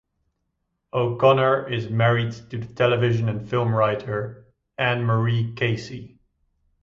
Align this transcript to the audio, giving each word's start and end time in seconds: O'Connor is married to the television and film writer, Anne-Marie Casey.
O'Connor 0.93 1.71
is 1.71 1.91
married 1.91 2.31
to 2.31 2.57
the 2.57 2.65
television 2.65 3.29
and 3.29 3.47
film 3.47 3.71
writer, 3.71 4.47
Anne-Marie 4.79 5.53
Casey. 5.53 6.17